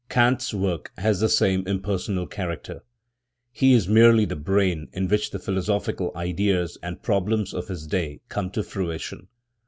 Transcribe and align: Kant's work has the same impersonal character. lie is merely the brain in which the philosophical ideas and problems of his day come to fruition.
Kant's 0.09 0.51
work 0.51 0.91
has 0.97 1.19
the 1.19 1.29
same 1.29 1.63
impersonal 1.67 2.25
character. 2.25 2.81
lie 3.61 3.67
is 3.67 3.87
merely 3.87 4.25
the 4.25 4.35
brain 4.35 4.87
in 4.93 5.07
which 5.07 5.29
the 5.29 5.37
philosophical 5.37 6.11
ideas 6.15 6.75
and 6.81 7.03
problems 7.03 7.53
of 7.53 7.67
his 7.67 7.85
day 7.85 8.19
come 8.27 8.49
to 8.49 8.63
fruition. 8.63 9.27